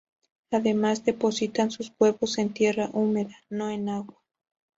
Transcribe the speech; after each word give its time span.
Además, 0.49 1.05
depositan 1.05 1.69
sus 1.69 1.93
huevos 1.99 2.39
en 2.39 2.51
tierra 2.55 2.89
húmeda, 2.91 3.37
no 3.51 3.69
en 3.69 3.87
el 3.87 3.89
agua. 3.97 4.19